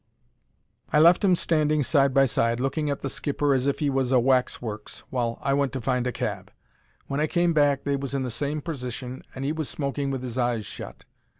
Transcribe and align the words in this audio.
I 0.91 0.97
left 0.99 1.23
'em 1.23 1.35
standing 1.35 1.83
side 1.83 2.11
by 2.11 2.25
side, 2.25 2.59
looking 2.59 2.89
at 2.89 3.01
the 3.01 3.07
skipper 3.07 3.53
as 3.53 3.67
if 3.67 3.83
'e 3.83 3.91
was 3.91 4.11
a 4.11 4.19
waxworks, 4.19 5.03
while 5.11 5.37
I 5.43 5.53
went 5.53 5.73
to 5.73 5.79
find 5.81 6.07
a 6.07 6.11
cab. 6.11 6.51
When 7.05 7.19
I 7.19 7.27
came 7.27 7.53
back 7.53 7.83
they 7.83 7.95
was 7.97 8.15
in 8.15 8.23
the 8.23 8.31
same 8.31 8.61
persition, 8.61 9.21
and 9.35 9.45
'e 9.45 9.51
was 9.51 9.69
smoking 9.69 10.09
with 10.09 10.23
'is 10.25 10.39
eyes 10.39 10.65
shut. 10.65 11.05